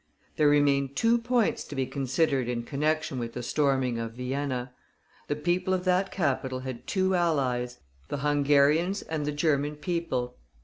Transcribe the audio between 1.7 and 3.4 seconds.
be considered in connection with